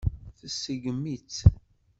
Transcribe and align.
Tseggem-itt. 0.49 1.37